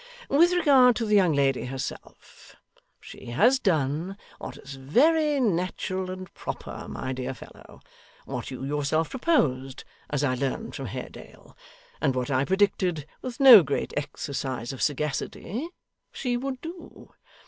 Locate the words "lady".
1.33-1.65